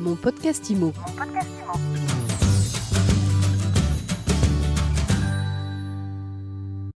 [0.00, 0.94] Mon podcast IMO.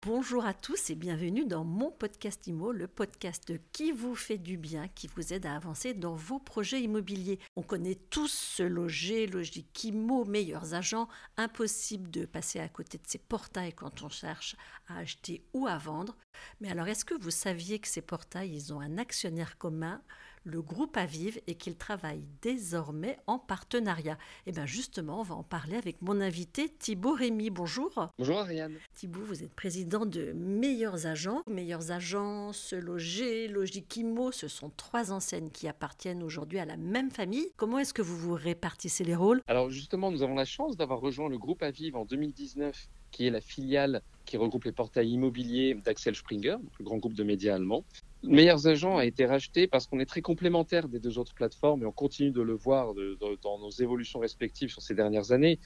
[0.00, 4.56] Bonjour à tous et bienvenue dans mon podcast IMO, le podcast qui vous fait du
[4.56, 7.38] bien, qui vous aide à avancer dans vos projets immobiliers.
[7.56, 11.08] On connaît tous ce loger, logique IMO, meilleurs agents.
[11.36, 14.56] Impossible de passer à côté de ces portails quand on cherche
[14.88, 16.16] à acheter ou à vendre.
[16.62, 20.00] Mais alors, est-ce que vous saviez que ces portails, ils ont un actionnaire commun
[20.44, 24.14] le groupe Aviv et qu'il travaille désormais en partenariat.
[24.46, 27.50] Et eh bien justement, on va en parler avec mon invité Thibaut Rémy.
[27.50, 28.08] Bonjour.
[28.18, 28.74] Bonjour Ariane.
[28.94, 31.42] Thibaut, vous êtes président de Meilleurs Agents.
[31.48, 37.10] Meilleurs Agents, Se Loger, Logikimo, ce sont trois enseignes qui appartiennent aujourd'hui à la même
[37.10, 37.48] famille.
[37.56, 39.40] Comment est-ce que vous vous répartissez les rôles?
[39.46, 43.30] Alors justement, nous avons la chance d'avoir rejoint le groupe Aviv en 2019 qui est
[43.30, 47.84] la filiale qui regroupe les portails immobiliers d'Axel Springer, le grand groupe de médias allemands.
[48.26, 51.86] Meilleurs Agents a été racheté parce qu'on est très complémentaires des deux autres plateformes et
[51.86, 52.94] on continue de le voir
[53.42, 55.60] dans nos évolutions respectives sur ces dernières années.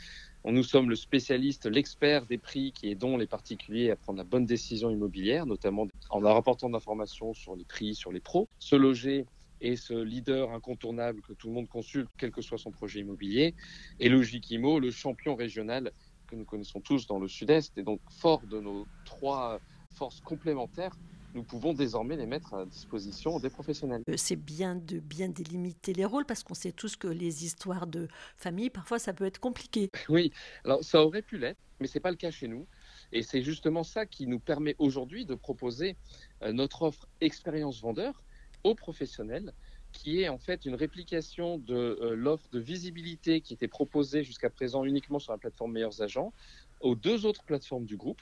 [0.45, 4.45] nous sommes le spécialiste, l'expert des prix qui aidons les particuliers à prendre la bonne
[4.45, 8.49] décision immobilière, notamment en leur apportant d'informations sur les prix, sur les pros.
[8.59, 9.27] Se loger
[9.61, 13.55] est ce leader incontournable que tout le monde consulte, quel que soit son projet immobilier.
[14.01, 15.93] Et Logikimo, le champion régional
[16.27, 17.77] que nous connaissons tous dans le sud-est.
[17.79, 20.97] Et donc, fort de nos trois forces complémentaires,
[21.39, 24.03] nous pouvons désormais les mettre à disposition des professionnels.
[24.09, 27.87] Euh, c'est bien de bien délimiter les rôles parce qu'on sait tous que les histoires
[27.87, 29.89] de famille, parfois, ça peut être compliqué.
[30.09, 30.33] Oui,
[30.65, 32.67] alors ça aurait pu l'être, mais ce n'est pas le cas chez nous.
[33.13, 35.97] Et c'est justement ça qui nous permet aujourd'hui de proposer
[36.43, 38.25] euh, notre offre expérience vendeur
[38.65, 39.53] aux professionnels
[39.93, 44.51] qui est en fait une réplication de euh, l'offre de visibilité qui était proposée jusqu'à
[44.51, 46.33] présent uniquement sur la plateforme Meilleurs Agents
[46.81, 48.21] aux deux autres plateformes du groupe.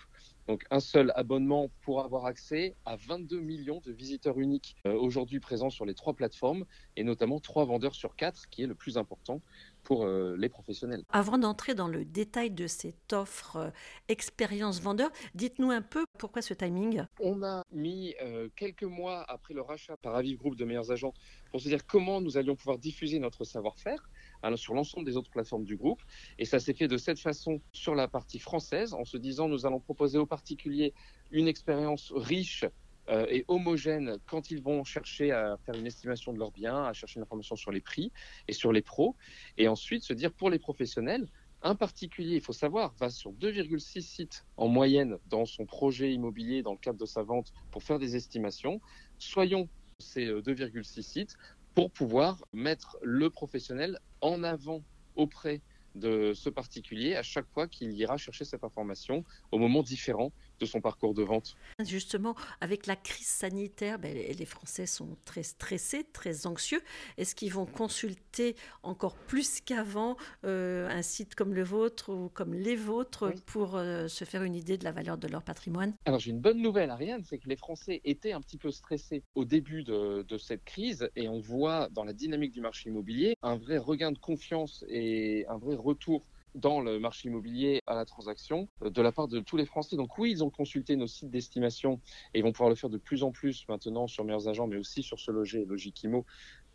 [0.49, 5.41] Donc un seul abonnement pour avoir accès à 22 millions de visiteurs uniques euh, aujourd'hui
[5.41, 6.65] présents sur les trois plateformes
[6.97, 9.41] et notamment trois vendeurs sur quatre, qui est le plus important
[9.83, 11.03] pour euh, les professionnels.
[11.11, 13.71] Avant d'entrer dans le détail de cette offre euh,
[14.09, 17.02] expérience vendeur, dites-nous un peu pourquoi ce timing?
[17.20, 18.14] On a mis
[18.57, 21.14] quelques mois après le rachat par Aviv Group de meilleurs agents
[21.51, 24.08] pour se dire comment nous allions pouvoir diffuser notre savoir-faire
[24.57, 26.02] sur l'ensemble des autres plateformes du groupe.
[26.39, 29.67] Et ça s'est fait de cette façon sur la partie française, en se disant nous
[29.67, 30.95] allons proposer aux particuliers
[31.30, 32.64] une expérience riche
[33.08, 36.92] euh, et homogène quand ils vont chercher à faire une estimation de leurs biens, à
[36.92, 38.11] chercher une information sur les prix
[38.48, 39.14] et sur les pros.
[39.58, 41.29] Et ensuite se dire pour les professionnels,
[41.62, 46.62] un particulier, il faut savoir, va sur 2,6 sites en moyenne dans son projet immobilier,
[46.62, 48.80] dans le cadre de sa vente, pour faire des estimations.
[49.18, 49.68] Soyons
[49.98, 51.34] ces 2,6 euh, sites
[51.74, 54.84] pour pouvoir mettre le professionnel en avant
[55.14, 55.62] auprès
[55.96, 60.67] de ce particulier à chaque fois qu'il ira chercher cette information au moment différent de
[60.67, 61.57] son parcours de vente.
[61.84, 66.80] Justement, avec la crise sanitaire, ben, les Français sont très stressés, très anxieux.
[67.18, 72.55] Est-ce qu'ils vont consulter encore plus qu'avant euh, un site comme le vôtre ou comme
[72.55, 75.95] les vôtres pour euh, se faire une idée de la valeur de leur patrimoine?
[76.05, 79.23] Alors j'ai une bonne nouvelle, Ariane, c'est que les Français étaient un petit peu stressés
[79.35, 83.36] au début de, de cette crise et on voit dans la dynamique du marché immobilier
[83.42, 86.27] un vrai regain de confiance et un vrai retour
[86.57, 89.97] dans le marché immobilier à la transaction euh, de la part de tous les Français.
[89.97, 92.01] Donc oui, ils ont consulté nos sites d'estimation
[92.35, 94.77] et ils vont pouvoir le faire de plus en plus maintenant sur Meilleurs Agents, mais
[94.77, 95.67] aussi sur ce loger et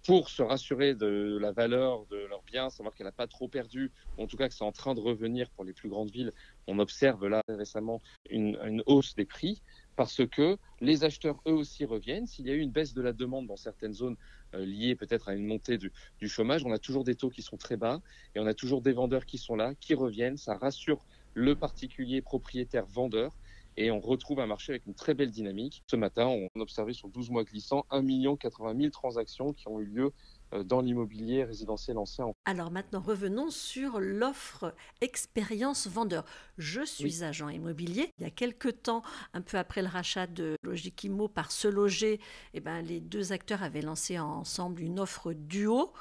[0.05, 3.91] pour se rassurer de la valeur de leurs biens, savoir qu'elle n'a pas trop perdu,
[4.17, 6.31] ou en tout cas que c'est en train de revenir pour les plus grandes villes.
[6.67, 9.61] On observe là récemment une, hausse des prix
[9.95, 12.25] parce que les acheteurs eux aussi reviennent.
[12.25, 14.17] S'il y a eu une baisse de la demande dans certaines zones
[14.55, 17.41] euh, liées peut-être à une montée du, du, chômage, on a toujours des taux qui
[17.41, 18.01] sont très bas
[18.33, 20.37] et on a toujours des vendeurs qui sont là, qui reviennent.
[20.37, 23.37] Ça rassure le particulier propriétaire vendeur
[23.81, 25.83] et on retrouve un marché avec une très belle dynamique.
[25.87, 28.01] Ce matin, on a observé sur 12 mois glissants 1
[28.35, 30.11] 80 000 transactions qui ont eu lieu
[30.53, 32.31] euh, dans l'immobilier résidentiel ancien.
[32.45, 36.25] Alors maintenant, revenons sur l'offre expérience vendeur.
[36.57, 38.11] Je suis agent immobilier.
[38.19, 39.01] Il y a quelque temps,
[39.33, 42.19] un peu après le rachat de Logikimo par Se Loger,
[42.53, 45.91] eh ben, les deux acteurs avaient lancé ensemble une offre duo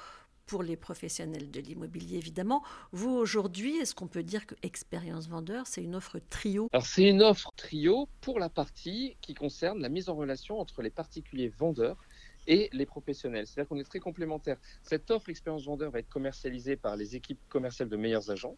[0.50, 2.64] pour les professionnels de l'immobilier, évidemment.
[2.90, 6.66] Vous, aujourd'hui, est-ce qu'on peut dire que Expérience Vendeur, c'est une offre trio?
[6.72, 10.82] Alors, c'est une offre trio pour la partie qui concerne la mise en relation entre
[10.82, 12.02] les particuliers vendeurs
[12.48, 13.46] et les professionnels.
[13.46, 14.58] C'est-à-dire qu'on est très complémentaires.
[14.82, 18.56] Cette offre Expérience Vendeur va être commercialisée par les équipes commerciales de meilleurs agents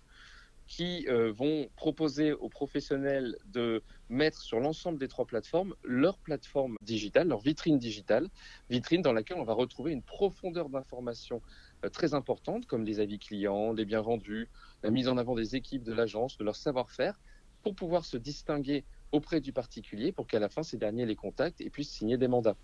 [0.72, 6.76] qui euh, vont proposer aux professionnels de mettre sur l'ensemble des trois plateformes leur plateforme
[6.80, 8.30] digitale, leur vitrine digitale,
[8.70, 11.42] vitrine dans laquelle on va retrouver une profondeur d'information
[11.84, 14.48] euh, très importante, comme les avis clients, les biens vendus,
[14.82, 17.20] la mise en avant des équipes de l'agence, de leur savoir-faire,
[17.62, 21.60] pour pouvoir se distinguer auprès du particulier, pour qu'à la fin, ces derniers les contactent
[21.60, 22.56] et puissent signer des mandats.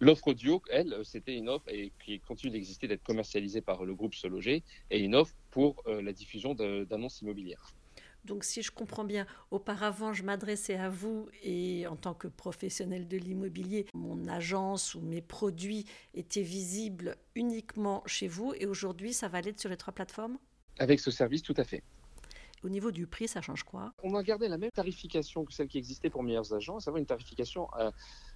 [0.00, 4.14] L'offre audio, elle, c'était une offre et qui continue d'exister, d'être commercialisée par le groupe
[4.14, 7.74] Se Loger, et une offre pour la diffusion d'annonces immobilières.
[8.24, 13.06] Donc si je comprends bien, auparavant, je m'adressais à vous et en tant que professionnel
[13.06, 19.28] de l'immobilier, mon agence ou mes produits étaient visibles uniquement chez vous et aujourd'hui, ça
[19.28, 20.38] va aller sur les trois plateformes?
[20.78, 21.82] Avec ce service, tout à fait.
[22.64, 23.92] Au niveau du prix, ça change quoi?
[24.02, 26.98] On a gardé la même tarification que celle qui existait pour meilleurs agents, à savoir
[26.98, 27.90] une tarification euh,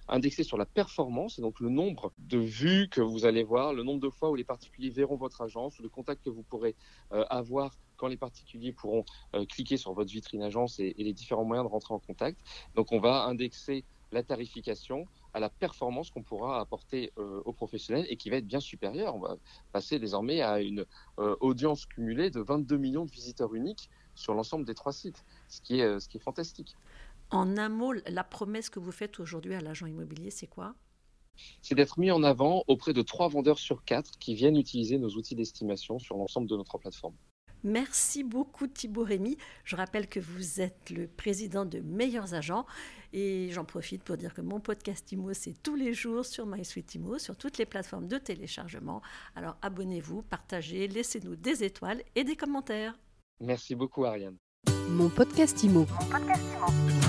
[0.07, 3.99] indexée sur la performance, donc le nombre de vues que vous allez voir, le nombre
[3.99, 6.75] de fois où les particuliers verront votre agence, le contact que vous pourrez
[7.11, 9.03] euh, avoir quand les particuliers pourront
[9.33, 12.39] euh, cliquer sur votre vitrine agence et, les différents moyens de rentrer en contact.
[12.75, 17.13] Donc on va indexer la tarification à la performance qu'on pourra apporter
[17.45, 19.15] aux professionnels et qui va être bien supérieure.
[19.15, 19.37] On va
[19.71, 20.83] passer désormais à une
[21.17, 25.79] audience cumulée de 22 millions de visiteurs uniques sur l'ensemble des trois sites, ce qui
[25.79, 26.75] est, euh, ce qui est fantastique.
[27.31, 30.75] En un mot, la promesse que vous faites aujourd'hui à l'agent immobilier, c'est quoi?
[31.61, 35.09] C'est d'être mis en avant auprès de trois vendeurs sur quatre qui viennent utiliser nos
[35.09, 37.15] outils d'estimation sur l'ensemble de notre plateforme.
[37.63, 39.37] Merci beaucoup Thibaut Rémy.
[39.65, 42.65] Je rappelle que vous êtes le président de Meilleurs Agents
[43.11, 46.95] et j'en profite pour dire que mon podcast IMO, c'est tous les jours sur MySuite
[46.95, 49.01] IMO, sur toutes les plateformes de téléchargement.
[49.35, 52.97] Alors abonnez-vous, partagez, laissez-nous des étoiles et des commentaires.
[53.39, 54.37] Merci beaucoup, Ariane.
[54.89, 57.08] Mon podcast Mon podcast Imo.